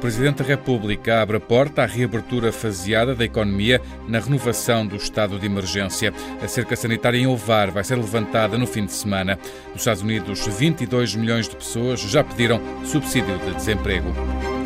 Presidente 0.00 0.42
da 0.42 0.48
República 0.48 1.20
abre 1.20 1.36
a 1.36 1.40
porta 1.40 1.82
à 1.82 1.86
reabertura 1.86 2.50
faseada 2.50 3.14
da 3.14 3.22
economia 3.22 3.82
na 4.08 4.18
renovação 4.18 4.86
do 4.86 4.96
estado 4.96 5.38
de 5.38 5.44
emergência. 5.44 6.12
A 6.42 6.48
cerca 6.48 6.74
sanitária 6.74 7.18
em 7.18 7.26
Ovar 7.26 7.70
vai 7.70 7.84
ser 7.84 7.96
levantada 7.96 8.56
no 8.56 8.66
fim 8.66 8.86
de 8.86 8.92
semana. 8.92 9.38
Nos 9.72 9.82
Estados 9.82 10.02
Unidos, 10.02 10.46
22 10.46 11.14
milhões 11.16 11.48
de 11.48 11.54
pessoas 11.54 12.00
já 12.00 12.24
pediram 12.24 12.60
subsídio 12.84 13.36
de 13.40 13.54
desemprego. 13.54 14.59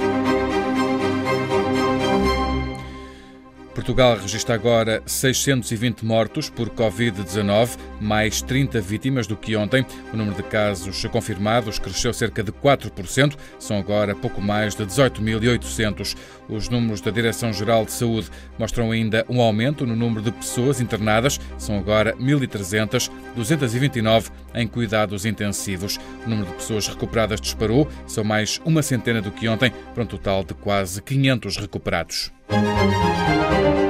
Portugal 3.85 4.17
registra 4.17 4.55
agora 4.55 5.03
620 5.05 6.07
mortos 6.07 6.49
por 6.49 6.71
Covid-19, 6.71 7.77
mais 8.01 8.41
30 8.41 8.81
vítimas 8.81 9.27
do 9.27 9.37
que 9.37 9.55
ontem. 9.55 9.85
O 10.11 10.17
número 10.17 10.35
de 10.35 10.43
casos 10.43 11.05
confirmados 11.05 11.79
cresceu 11.79 12.15
cerca 12.15 12.43
de 12.43 12.51
4%, 12.51 13.37
são 13.59 13.77
agora 13.77 14.15
pouco 14.15 14.41
mais 14.41 14.75
de 14.75 14.87
18.800. 14.87 16.17
Os 16.49 16.71
números 16.71 17.03
da 17.03 17.11
Direção-Geral 17.11 17.85
de 17.85 17.93
Saúde 17.93 18.31
mostram 18.59 18.91
ainda 18.91 19.23
um 19.29 19.39
aumento 19.39 19.85
no 19.85 19.95
número 19.95 20.23
de 20.23 20.33
pessoas 20.33 20.81
internadas, 20.81 21.39
são 21.59 21.77
agora 21.77 22.17
1.300, 22.17 23.11
229 23.37 24.31
em 24.55 24.67
cuidados 24.67 25.27
intensivos. 25.27 26.01
O 26.25 26.31
número 26.31 26.49
de 26.49 26.55
pessoas 26.55 26.89
recuperadas 26.89 27.39
disparou, 27.39 27.87
são 28.07 28.25
mais 28.25 28.59
uma 28.65 28.83
centena 28.83 29.21
do 29.21 29.31
que 29.31 29.47
ontem, 29.47 29.71
para 29.93 30.05
um 30.05 30.07
total 30.07 30.43
de 30.43 30.55
quase 30.55 31.03
500 31.03 31.59
recuperados. 31.59 32.33
O 32.49 33.84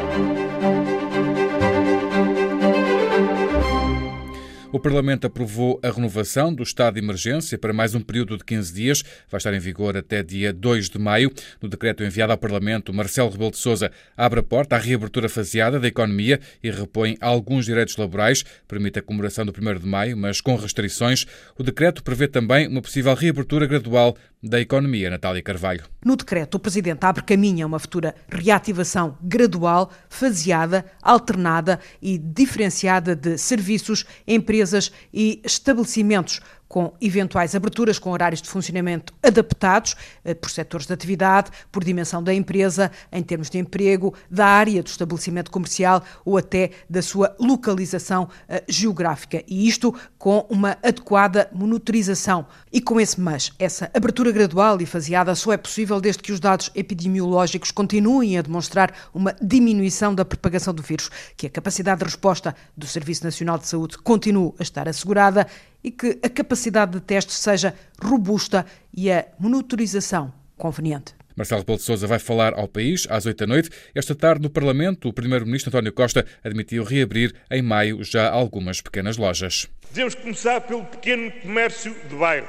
Parlamento 4.84 5.26
aprovou 5.26 5.80
a 5.82 5.90
renovação 5.90 6.52
do 6.52 6.62
estado 6.62 6.96
de 6.96 7.00
emergência 7.00 7.56
para 7.56 7.72
mais 7.72 7.94
um 7.94 8.02
período 8.02 8.36
de 8.36 8.44
15 8.44 8.74
dias. 8.74 9.02
Vai 9.30 9.38
estar 9.38 9.54
em 9.54 9.58
vigor 9.58 9.96
até 9.96 10.22
dia 10.22 10.52
2 10.52 10.90
de 10.90 10.98
maio. 10.98 11.32
No 11.62 11.70
decreto 11.70 12.04
enviado 12.04 12.32
ao 12.32 12.36
Parlamento, 12.36 12.92
Marcelo 12.92 13.30
Rebelo 13.30 13.52
de 13.52 13.56
Sousa 13.56 13.90
abre 14.14 14.40
a 14.40 14.42
porta 14.42 14.76
à 14.76 14.78
reabertura 14.78 15.26
faseada 15.26 15.80
da 15.80 15.88
economia 15.88 16.38
e 16.62 16.70
repõe 16.70 17.16
alguns 17.18 17.64
direitos 17.64 17.96
laborais. 17.96 18.44
Permite 18.68 18.98
a 18.98 19.02
comemoração 19.02 19.46
do 19.46 19.54
1 19.58 19.78
de 19.78 19.86
maio, 19.86 20.18
mas 20.18 20.42
com 20.42 20.54
restrições. 20.54 21.24
O 21.58 21.62
decreto 21.62 22.02
prevê 22.02 22.28
também 22.28 22.68
uma 22.68 22.82
possível 22.82 23.14
reabertura 23.14 23.66
gradual 23.66 24.14
da 24.42 24.60
economia. 24.60 25.08
Natália 25.08 25.42
Carvalho. 25.42 25.84
No 26.04 26.14
decreto, 26.14 26.56
o 26.56 26.58
Presidente 26.58 27.02
abre 27.04 27.22
caminho 27.22 27.64
a 27.64 27.66
uma 27.66 27.78
futura 27.78 28.14
reativação 28.28 29.16
gradual, 29.22 29.90
faseada, 30.10 30.84
alternada 31.00 31.80
e 32.02 32.18
diferenciada 32.18 33.16
de 33.16 33.38
serviços, 33.38 34.04
empresas 34.28 34.73
empresas 34.74 34.92
e 35.12 35.40
estabelecimentos 35.44 36.40
com 36.68 36.92
eventuais 37.00 37.54
aberturas 37.54 37.98
com 37.98 38.10
horários 38.10 38.42
de 38.42 38.48
funcionamento 38.48 39.14
adaptados 39.22 39.94
eh, 40.24 40.34
por 40.34 40.50
setores 40.50 40.86
de 40.86 40.92
atividade, 40.92 41.50
por 41.70 41.84
dimensão 41.84 42.22
da 42.22 42.34
empresa, 42.34 42.90
em 43.12 43.22
termos 43.22 43.50
de 43.50 43.58
emprego, 43.58 44.14
da 44.30 44.46
área 44.46 44.82
do 44.82 44.88
estabelecimento 44.88 45.50
comercial 45.50 46.02
ou 46.24 46.36
até 46.36 46.70
da 46.88 47.02
sua 47.02 47.34
localização 47.38 48.28
eh, 48.48 48.64
geográfica. 48.68 49.42
E 49.46 49.68
isto 49.68 49.94
com 50.18 50.46
uma 50.48 50.76
adequada 50.82 51.48
monitorização. 51.52 52.46
E 52.72 52.80
com 52.80 53.00
esse 53.00 53.20
mas, 53.20 53.52
essa 53.58 53.90
abertura 53.94 54.32
gradual 54.32 54.80
e 54.80 54.86
faseada 54.86 55.34
só 55.34 55.52
é 55.52 55.56
possível 55.56 56.00
desde 56.00 56.22
que 56.22 56.32
os 56.32 56.40
dados 56.40 56.70
epidemiológicos 56.74 57.70
continuem 57.70 58.38
a 58.38 58.42
demonstrar 58.42 58.92
uma 59.12 59.34
diminuição 59.40 60.14
da 60.14 60.24
propagação 60.24 60.74
do 60.74 60.82
vírus, 60.82 61.10
que 61.36 61.46
a 61.46 61.50
capacidade 61.50 62.00
de 62.00 62.04
resposta 62.04 62.54
do 62.76 62.86
Serviço 62.86 63.24
Nacional 63.24 63.58
de 63.58 63.68
Saúde 63.68 63.98
continue 63.98 64.52
a 64.58 64.62
estar 64.62 64.88
assegurada 64.88 65.46
e 65.84 65.90
que 65.90 66.18
a 66.22 66.28
capacidade 66.30 66.92
de 66.92 67.00
testes 67.00 67.36
seja 67.36 67.74
robusta 68.02 68.64
e 68.92 69.12
a 69.12 69.26
monitorização 69.38 70.32
conveniente. 70.56 71.14
Marcelo 71.36 71.60
Rebelo 71.60 71.78
de 71.78 71.84
Sousa 71.84 72.06
vai 72.06 72.18
falar 72.18 72.54
ao 72.54 72.68
país 72.68 73.06
às 73.10 73.26
8 73.26 73.38
da 73.38 73.46
noite. 73.46 73.70
Esta 73.94 74.14
tarde, 74.14 74.42
no 74.42 74.48
Parlamento, 74.48 75.08
o 75.08 75.12
Primeiro-Ministro 75.12 75.68
António 75.68 75.92
Costa 75.92 76.24
admitiu 76.44 76.84
reabrir 76.84 77.34
em 77.50 77.60
maio 77.60 78.02
já 78.04 78.30
algumas 78.30 78.80
pequenas 78.80 79.16
lojas. 79.16 79.68
Devemos 79.90 80.14
começar 80.14 80.60
pelo 80.60 80.84
pequeno 80.84 81.30
comércio 81.42 81.94
de 82.08 82.14
bairro, 82.14 82.48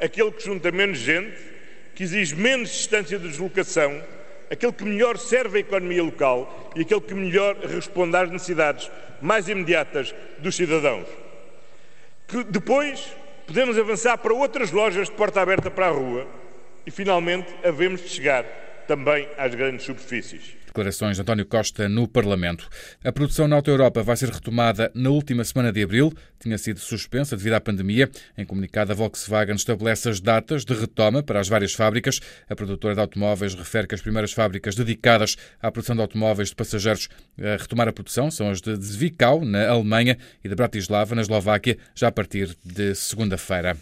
aquele 0.00 0.30
que 0.30 0.44
junta 0.44 0.70
menos 0.70 0.98
gente, 0.98 1.36
que 1.94 2.04
exige 2.04 2.36
menos 2.36 2.70
distância 2.70 3.18
de 3.18 3.28
deslocação, 3.28 4.00
aquele 4.50 4.72
que 4.72 4.84
melhor 4.84 5.18
serve 5.18 5.58
a 5.58 5.60
economia 5.60 6.02
local 6.02 6.72
e 6.76 6.82
aquele 6.82 7.00
que 7.00 7.14
melhor 7.14 7.56
responde 7.66 8.16
às 8.16 8.30
necessidades 8.30 8.90
mais 9.20 9.48
imediatas 9.48 10.14
dos 10.38 10.54
cidadãos 10.54 11.23
que 12.26 12.44
depois 12.44 13.14
podemos 13.46 13.78
avançar 13.78 14.18
para 14.18 14.32
outras 14.32 14.70
lojas 14.70 15.08
de 15.08 15.14
porta 15.14 15.40
aberta 15.40 15.70
para 15.70 15.88
a 15.88 15.90
rua 15.90 16.26
e, 16.86 16.90
finalmente, 16.90 17.54
havemos 17.64 18.00
de 18.02 18.08
chegar 18.08 18.44
também 18.86 19.28
às 19.36 19.54
grandes 19.54 19.84
superfícies. 19.84 20.63
Declarações 20.74 21.14
de 21.14 21.22
António 21.22 21.46
Costa 21.46 21.88
no 21.88 22.08
Parlamento. 22.08 22.68
A 23.04 23.12
produção 23.12 23.46
na 23.46 23.54
Auto 23.54 23.70
Europa 23.70 24.02
vai 24.02 24.16
ser 24.16 24.28
retomada 24.28 24.90
na 24.92 25.08
última 25.08 25.44
semana 25.44 25.72
de 25.72 25.80
abril. 25.80 26.12
Tinha 26.40 26.58
sido 26.58 26.80
suspensa 26.80 27.36
devido 27.36 27.52
à 27.52 27.60
pandemia. 27.60 28.10
Em 28.36 28.44
comunicado, 28.44 28.90
a 28.90 28.94
Volkswagen 28.94 29.54
estabelece 29.54 30.08
as 30.08 30.20
datas 30.20 30.64
de 30.64 30.74
retoma 30.74 31.22
para 31.22 31.38
as 31.38 31.46
várias 31.46 31.74
fábricas. 31.74 32.18
A 32.50 32.56
produtora 32.56 32.92
de 32.92 33.00
automóveis 33.00 33.54
refere 33.54 33.86
que 33.86 33.94
as 33.94 34.00
primeiras 34.00 34.32
fábricas 34.32 34.74
dedicadas 34.74 35.36
à 35.62 35.70
produção 35.70 35.94
de 35.94 36.02
automóveis 36.02 36.48
de 36.48 36.56
passageiros 36.56 37.08
a 37.38 37.56
retomar 37.56 37.86
a 37.86 37.92
produção 37.92 38.28
são 38.28 38.50
as 38.50 38.60
de 38.60 38.74
Zwickau, 38.74 39.44
na 39.44 39.68
Alemanha, 39.68 40.18
e 40.42 40.48
de 40.48 40.56
Bratislava, 40.56 41.14
na 41.14 41.22
Eslováquia, 41.22 41.78
já 41.94 42.08
a 42.08 42.12
partir 42.12 42.56
de 42.64 42.96
segunda-feira. 42.96 43.76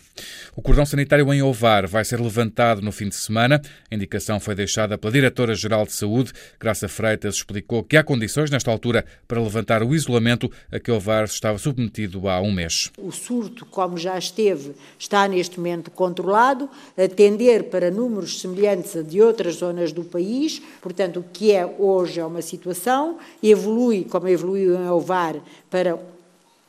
O 0.54 0.60
cordão 0.60 0.84
sanitário 0.84 1.32
em 1.32 1.41
Ovar 1.41 1.86
vai 1.86 2.04
ser 2.04 2.20
levantado 2.20 2.82
no 2.82 2.92
fim 2.92 3.08
de 3.08 3.14
semana. 3.14 3.62
A 3.91 3.94
indicação 3.94 4.38
foi 4.38 4.54
deixada 4.54 4.98
pela 4.98 5.10
Diretora-Geral 5.10 5.86
de 5.86 5.94
Saúde, 5.94 6.32
Graça 6.60 6.81
Graça 6.82 6.88
Freitas 6.88 7.37
explicou 7.37 7.84
que 7.84 7.97
há 7.97 8.03
condições 8.03 8.50
nesta 8.50 8.70
altura 8.70 9.04
para 9.28 9.41
levantar 9.41 9.84
o 9.84 9.94
isolamento 9.94 10.50
a 10.70 10.81
que 10.81 10.91
o 10.91 10.98
VAR 10.98 11.25
estava 11.25 11.56
submetido 11.56 12.28
há 12.28 12.41
um 12.41 12.50
mês. 12.50 12.91
O 12.98 13.12
surto, 13.12 13.65
como 13.66 13.97
já 13.97 14.19
esteve, 14.19 14.72
está 14.98 15.28
neste 15.28 15.59
momento 15.59 15.93
controlado, 15.93 16.69
a 16.97 17.06
tender 17.09 17.65
para 17.65 17.91
números 17.91 18.41
semelhantes 18.41 18.97
a 18.97 19.03
de 19.03 19.22
outras 19.22 19.56
zonas 19.56 19.93
do 19.93 20.03
país, 20.03 20.60
portanto, 20.81 21.20
o 21.20 21.25
que 21.32 21.53
é 21.53 21.65
hoje 21.78 22.19
é 22.19 22.26
uma 22.26 22.43
situação, 22.43 23.19
evolui, 23.41 24.04
como 24.04 24.26
evoluiu 24.26 24.75
em 24.75 24.88
Ovar, 24.88 25.37
para 25.70 25.97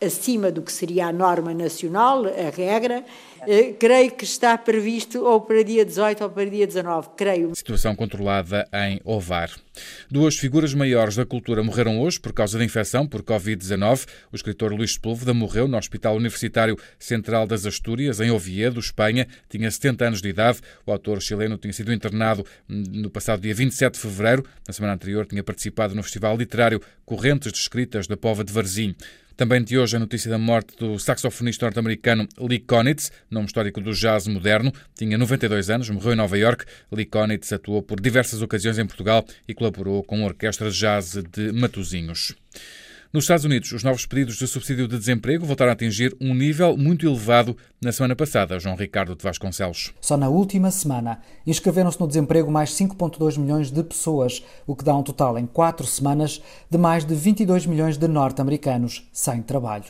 acima 0.04 0.52
do 0.52 0.62
que 0.62 0.72
seria 0.72 1.08
a 1.08 1.14
norma 1.14 1.54
nacional, 1.54 2.26
a 2.26 2.50
regra, 2.56 3.04
eh, 3.48 3.74
creio 3.78 4.12
que 4.12 4.24
está 4.24 4.58
previsto 4.58 5.24
ou 5.24 5.42
para 5.42 5.64
dia 5.64 5.86
18 5.86 6.24
ou 6.24 6.30
para 6.30 6.50
dia 6.50 6.66
19, 6.66 7.10
creio. 7.16 7.56
Situação 7.56 7.96
controlada 7.96 8.68
em 8.74 9.00
Ovar. 9.04 9.50
Duas 10.10 10.38
figuras 10.38 10.74
maiores 10.74 11.16
da 11.16 11.26
cultura 11.26 11.64
morreram 11.64 12.00
hoje 12.00 12.20
por 12.20 12.32
causa 12.32 12.58
da 12.58 12.64
infecção 12.64 13.08
por 13.08 13.24
Covid-19. 13.24 14.06
O 14.32 14.36
escritor 14.36 14.72
Luís 14.72 14.94
Sepúlveda 14.94 15.34
morreu 15.34 15.68
no 15.68 15.78
Hospital 15.78 16.16
Universitário 16.16 16.78
Central 17.00 17.48
das 17.48 17.66
Astúrias, 17.66 18.20
em 18.20 18.32
Oviedo, 18.32 18.80
Espanha. 18.80 19.28
Tinha 19.50 19.70
70 19.70 20.06
anos 20.06 20.22
de 20.22 20.30
idade. 20.30 20.60
O 20.86 20.92
autor 20.92 21.22
chileno 21.22 21.58
tinha 21.58 21.74
sido 21.74 21.92
internado 21.92 22.46
no 22.68 23.10
passado 23.10 23.42
dia 23.42 23.56
27 23.56 23.94
de 23.94 24.00
fevereiro. 24.00 24.46
Na 24.68 24.74
semana 24.74 24.94
anterior 24.94 25.26
tinha 25.26 25.44
participado 25.44 25.96
no 25.96 26.04
Festival 26.04 26.38
Literário 26.38 26.82
Correntes 27.06 27.52
de 27.52 27.58
Escritas 27.58 28.08
da 28.08 28.16
Pova 28.16 28.44
de 28.44 28.54
Varzim. 28.54 28.96
Também 29.36 29.64
de 29.64 29.80
hoje 29.80 29.96
a 29.96 30.00
notícia 30.00 30.30
da 30.30 30.38
morte 30.38 30.78
do 30.78 31.00
saxofonista 31.00 31.66
norte-americano 31.66 32.28
Lee 32.40 32.60
Konitz, 32.60 33.12
nome 33.32 33.48
histórico 33.48 33.82
do 33.82 33.92
jazz 33.92 34.28
moderno. 34.28 34.72
Tinha 34.96 35.18
92 35.18 35.72
anos, 35.72 35.90
morreu 35.90 36.14
em 36.14 36.16
Nova 36.16 36.38
York. 36.38 36.66
Lee 36.92 37.06
Konitz 37.06 37.52
atuou 37.52 37.82
por 37.82 38.00
diversas 38.00 38.44
ocasiões 38.44 38.78
em 38.78 38.86
Portugal 38.86 39.26
e 39.48 39.56
colaborou 39.56 40.04
com 40.04 40.22
a 40.22 40.26
Orquestra 40.26 40.70
de 40.70 40.78
Jazz 40.78 41.16
de 41.32 41.52
Matosinhos. 41.52 42.36
Nos 43.14 43.26
Estados 43.26 43.46
Unidos, 43.46 43.72
os 43.72 43.84
novos 43.84 44.08
pedidos 44.08 44.38
de 44.38 44.48
subsídio 44.48 44.88
de 44.88 44.98
desemprego 44.98 45.46
voltaram 45.46 45.70
a 45.70 45.74
atingir 45.74 46.18
um 46.20 46.34
nível 46.34 46.76
muito 46.76 47.06
elevado 47.06 47.56
na 47.80 47.92
semana 47.92 48.16
passada. 48.16 48.60
João 48.60 48.76
Ricardo 48.76 49.16
de 49.16 49.24
Vasconcelos. 49.24 49.94
Só 50.02 50.18
na 50.18 50.30
última 50.30 50.72
semana 50.72 51.20
inscreveram-se 51.46 52.00
no 52.00 52.08
desemprego 52.08 52.50
mais 52.50 52.72
5,2 52.72 53.38
milhões 53.38 53.70
de 53.70 53.84
pessoas, 53.84 54.44
o 54.66 54.76
que 54.76 54.84
dá 54.84 54.96
um 54.96 55.04
total 55.04 55.38
em 55.38 55.46
quatro 55.46 55.86
semanas 55.86 56.42
de 56.68 56.76
mais 56.80 57.06
de 57.06 57.14
22 57.14 57.68
milhões 57.68 58.00
de 58.00 58.08
norte-americanos 58.08 59.08
sem 59.14 59.44
trabalho. 59.44 59.86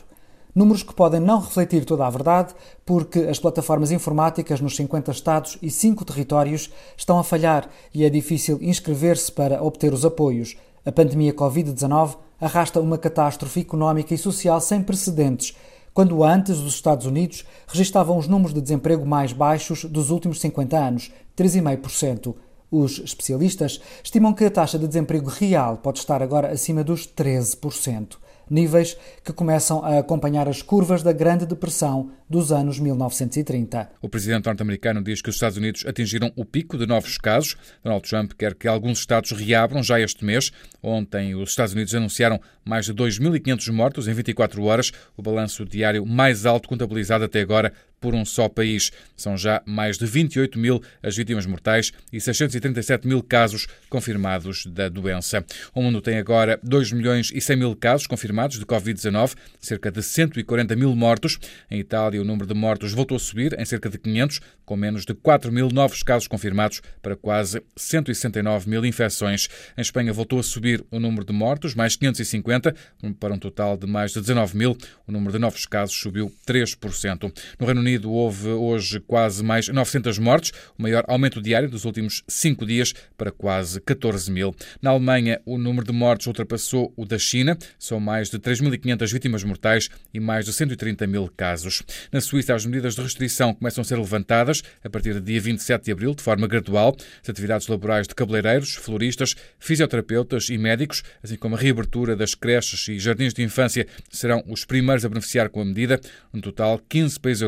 Números 0.54 0.82
que 0.82 0.92
podem 0.92 1.18
não 1.18 1.40
refletir 1.40 1.86
toda 1.86 2.06
a 2.06 2.10
verdade, 2.10 2.54
porque 2.84 3.20
as 3.20 3.38
plataformas 3.38 3.90
informáticas 3.90 4.60
nos 4.60 4.76
50 4.76 5.10
estados 5.12 5.56
e 5.62 5.70
5 5.70 6.04
territórios 6.04 6.70
estão 6.94 7.18
a 7.18 7.24
falhar 7.24 7.70
e 7.94 8.04
é 8.04 8.10
difícil 8.10 8.58
inscrever-se 8.60 9.32
para 9.32 9.62
obter 9.62 9.94
os 9.94 10.04
apoios. 10.04 10.58
A 10.84 10.92
pandemia 10.92 11.32
Covid-19 11.32 12.18
arrasta 12.44 12.80
uma 12.80 12.98
catástrofe 12.98 13.60
económica 13.60 14.12
e 14.12 14.18
social 14.18 14.60
sem 14.60 14.82
precedentes, 14.82 15.56
quando 15.94 16.22
antes 16.22 16.58
os 16.58 16.74
Estados 16.74 17.06
Unidos 17.06 17.44
registavam 17.66 18.18
os 18.18 18.28
números 18.28 18.52
de 18.52 18.60
desemprego 18.60 19.06
mais 19.06 19.32
baixos 19.32 19.84
dos 19.84 20.10
últimos 20.10 20.40
50 20.40 20.76
anos, 20.76 21.12
3,5%. 21.36 22.34
Os 22.70 22.98
especialistas 22.98 23.80
estimam 24.02 24.34
que 24.34 24.44
a 24.44 24.50
taxa 24.50 24.78
de 24.78 24.88
desemprego 24.88 25.30
real 25.30 25.78
pode 25.78 26.00
estar 26.00 26.22
agora 26.22 26.50
acima 26.50 26.84
dos 26.84 27.06
13%. 27.06 28.16
Níveis 28.50 28.96
que 29.22 29.32
começam 29.32 29.84
a 29.84 29.98
acompanhar 29.98 30.48
as 30.48 30.62
curvas 30.62 31.02
da 31.02 31.12
Grande 31.12 31.46
Depressão 31.46 32.10
dos 32.28 32.50
anos 32.50 32.78
1930. 32.78 33.90
O 34.00 34.08
presidente 34.08 34.46
norte-americano 34.46 35.02
diz 35.02 35.20
que 35.20 35.28
os 35.28 35.36
Estados 35.36 35.56
Unidos 35.56 35.84
atingiram 35.86 36.32
o 36.36 36.44
pico 36.44 36.76
de 36.78 36.86
novos 36.86 37.18
casos. 37.18 37.56
Donald 37.82 38.08
Trump 38.08 38.32
quer 38.32 38.54
que 38.54 38.66
alguns 38.66 38.98
estados 38.98 39.30
reabram 39.32 39.82
já 39.82 40.00
este 40.00 40.24
mês. 40.24 40.50
Ontem, 40.82 41.34
os 41.34 41.50
Estados 41.50 41.74
Unidos 41.74 41.94
anunciaram 41.94 42.40
mais 42.64 42.86
de 42.86 42.94
2.500 42.94 43.72
mortos 43.72 44.08
em 44.08 44.12
24 44.12 44.62
horas, 44.64 44.92
o 45.16 45.22
balanço 45.22 45.64
diário 45.64 46.04
mais 46.06 46.46
alto 46.46 46.68
contabilizado 46.68 47.24
até 47.24 47.40
agora 47.40 47.72
por 48.04 48.14
um 48.14 48.22
só 48.22 48.50
país. 48.50 48.92
São 49.16 49.34
já 49.34 49.62
mais 49.64 49.96
de 49.96 50.04
28 50.04 50.58
mil 50.58 50.82
as 51.02 51.16
vítimas 51.16 51.46
mortais 51.46 51.90
e 52.12 52.20
637 52.20 53.08
mil 53.08 53.22
casos 53.22 53.66
confirmados 53.88 54.66
da 54.66 54.90
doença. 54.90 55.42
O 55.74 55.80
mundo 55.80 56.02
tem 56.02 56.18
agora 56.18 56.60
2 56.62 56.92
milhões 56.92 57.32
e 57.34 57.40
100 57.40 57.56
mil 57.56 57.74
casos 57.74 58.06
confirmados 58.06 58.58
de 58.58 58.66
Covid-19, 58.66 59.34
cerca 59.58 59.90
de 59.90 60.02
140 60.02 60.76
mil 60.76 60.94
mortos. 60.94 61.38
Em 61.70 61.78
Itália, 61.78 62.20
o 62.20 62.24
número 62.26 62.46
de 62.46 62.52
mortos 62.52 62.92
voltou 62.92 63.16
a 63.16 63.18
subir 63.18 63.58
em 63.58 63.64
cerca 63.64 63.88
de 63.88 63.96
500, 63.96 64.38
com 64.66 64.76
menos 64.76 65.06
de 65.06 65.14
4 65.14 65.50
mil 65.50 65.70
novos 65.70 66.02
casos 66.02 66.28
confirmados 66.28 66.82
para 67.00 67.16
quase 67.16 67.62
169 67.74 68.68
mil 68.68 68.84
infecções. 68.84 69.48
Em 69.78 69.80
Espanha, 69.80 70.12
voltou 70.12 70.38
a 70.38 70.42
subir 70.42 70.84
o 70.90 71.00
número 71.00 71.24
de 71.24 71.32
mortos, 71.32 71.74
mais 71.74 71.96
550, 71.96 72.74
para 73.18 73.32
um 73.32 73.38
total 73.38 73.78
de 73.78 73.86
mais 73.86 74.12
de 74.12 74.20
19 74.20 74.58
mil. 74.58 74.76
O 75.06 75.12
número 75.12 75.32
de 75.32 75.38
novos 75.38 75.64
casos 75.64 75.96
subiu 75.96 76.30
3%. 76.46 77.32
No 77.58 77.64
Reino 77.64 77.80
Unido, 77.80 77.93
Unido 77.94 78.10
houve 78.10 78.48
hoje 78.48 78.98
quase 78.98 79.42
mais 79.42 79.68
900 79.68 80.18
mortes, 80.18 80.52
o 80.76 80.82
maior 80.82 81.04
aumento 81.06 81.40
diário 81.40 81.70
dos 81.70 81.84
últimos 81.84 82.24
cinco 82.26 82.66
dias 82.66 82.92
para 83.16 83.30
quase 83.30 83.80
14 83.80 84.32
mil. 84.32 84.52
Na 84.82 84.90
Alemanha, 84.90 85.40
o 85.46 85.56
número 85.56 85.86
de 85.86 85.92
mortes 85.92 86.26
ultrapassou 86.26 86.92
o 86.96 87.06
da 87.06 87.18
China, 87.18 87.56
são 87.78 88.00
mais 88.00 88.30
de 88.30 88.38
3.500 88.38 89.12
vítimas 89.12 89.44
mortais 89.44 89.88
e 90.12 90.18
mais 90.18 90.44
de 90.44 90.52
130 90.52 91.06
mil 91.06 91.30
casos. 91.36 91.82
Na 92.10 92.20
Suíça, 92.20 92.52
as 92.52 92.66
medidas 92.66 92.96
de 92.96 93.02
restrição 93.02 93.54
começam 93.54 93.82
a 93.82 93.84
ser 93.84 93.96
levantadas 93.96 94.62
a 94.82 94.90
partir 94.90 95.14
do 95.14 95.20
dia 95.20 95.40
27 95.40 95.84
de 95.84 95.92
abril, 95.92 96.14
de 96.14 96.22
forma 96.22 96.48
gradual. 96.48 96.96
As 97.22 97.28
atividades 97.28 97.68
laborais 97.68 98.08
de 98.08 98.14
cabeleireiros, 98.14 98.74
floristas, 98.74 99.36
fisioterapeutas 99.60 100.48
e 100.48 100.58
médicos, 100.58 101.04
assim 101.22 101.36
como 101.36 101.54
a 101.54 101.58
reabertura 101.58 102.16
das 102.16 102.34
creches 102.34 102.88
e 102.88 102.98
jardins 102.98 103.32
de 103.32 103.42
infância, 103.42 103.86
serão 104.10 104.42
os 104.48 104.64
primeiros 104.64 105.04
a 105.04 105.08
beneficiar 105.08 105.48
com 105.48 105.60
a 105.60 105.64
medida. 105.64 106.00
No 106.32 106.40
total, 106.40 106.80
15 106.88 107.20
países 107.20 107.42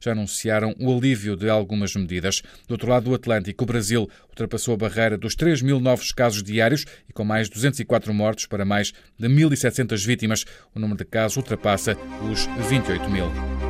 já 0.00 0.12
anunciaram 0.12 0.74
o 0.78 0.96
alívio 0.96 1.36
de 1.36 1.48
algumas 1.48 1.94
medidas. 1.94 2.42
Do 2.66 2.72
outro 2.72 2.88
lado 2.88 3.04
do 3.04 3.14
Atlântico, 3.14 3.64
o 3.64 3.66
Brasil 3.66 4.08
ultrapassou 4.28 4.74
a 4.74 4.76
barreira 4.76 5.18
dos 5.18 5.34
3 5.34 5.62
mil 5.62 5.80
novos 5.80 6.12
casos 6.12 6.42
diários 6.42 6.84
e 7.08 7.12
com 7.12 7.24
mais 7.24 7.48
204 7.48 8.12
mortos 8.14 8.46
para 8.46 8.64
mais 8.64 8.92
de 9.18 9.28
1.700 9.28 10.04
vítimas. 10.04 10.44
O 10.74 10.78
número 10.78 10.98
de 10.98 11.04
casos 11.04 11.36
ultrapassa 11.36 11.96
os 12.30 12.46
28 12.68 13.10
mil. 13.10 13.67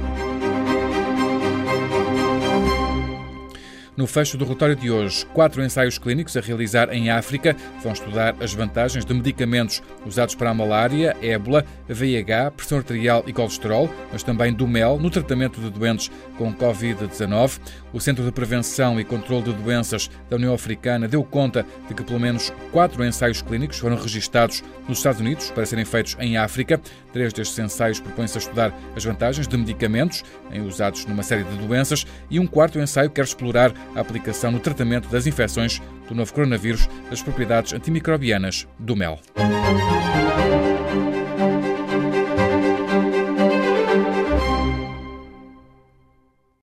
No 3.99 4.07
fecho 4.07 4.39
do 4.39 4.45
relatório 4.45 4.77
de 4.77 4.93
hoje, 4.93 5.27
quatro 5.35 5.61
ensaios 5.61 5.99
clínicos 5.99 6.37
a 6.37 6.41
realizar 6.41 6.89
em 6.93 7.11
África 7.11 7.57
vão 7.83 7.93
estudar 7.93 8.37
as 8.41 8.55
vantagens 8.55 9.05
de 9.05 9.13
medicamentos 9.13 9.83
usados 10.07 10.37
para 10.37 10.51
a 10.51 10.55
malária, 10.55 11.17
ébola, 11.21 11.65
VIH, 11.89 12.53
pressão 12.53 12.79
arterial 12.79 13.25
e 13.27 13.33
colesterol, 13.33 13.91
mas 14.13 14.23
também 14.23 14.53
do 14.53 14.69
mel 14.69 15.01
no 15.01 15.11
tratamento 15.11 15.61
de 15.61 15.69
doentes 15.69 16.13
com 16.37 16.55
Covid-19. 16.55 17.59
O 17.93 17.99
Centro 17.99 18.25
de 18.25 18.31
Prevenção 18.31 19.01
e 19.01 19.05
Controlo 19.05 19.43
de 19.43 19.53
Doenças 19.53 20.09
da 20.31 20.37
União 20.37 20.55
Africana 20.55 21.09
deu 21.09 21.25
conta 21.25 21.67
de 21.89 21.95
que 21.95 22.05
pelo 22.05 22.21
menos 22.21 22.53
quatro 22.71 23.05
ensaios 23.05 23.43
clínicos 23.43 23.79
foram 23.79 23.97
registados 23.97 24.63
nos 24.87 24.99
Estados 24.99 25.21
Unidos 25.21 25.51
para 25.51 25.67
serem 25.67 25.85
feitos 25.85 26.17
em 26.21 26.37
África. 26.37 26.81
Três 27.13 27.33
destes 27.33 27.59
ensaios 27.59 27.99
propõem-se 27.99 28.39
a 28.39 28.41
estudar 28.41 28.73
as 28.95 29.03
vantagens 29.03 29.49
de 29.49 29.57
medicamentos 29.57 30.23
usados 30.67 31.05
numa 31.07 31.25
série 31.25 31.43
de 31.43 31.57
doenças 31.67 32.07
e 32.31 32.39
um 32.39 32.47
quarto 32.47 32.79
ensaio 32.79 33.11
quer 33.11 33.25
explorar 33.25 33.73
a 33.95 34.01
aplicação 34.01 34.51
no 34.51 34.61
tratamento 34.61 35.09
das 35.09 35.27
infecções 35.27 35.81
do 36.09 36.15
novo 36.15 36.33
coronavírus 36.33 36.89
das 37.11 37.23
propriedades 37.23 37.73
antimicrobianas 37.73 38.67
do 38.79 38.97
mel. 38.97 39.19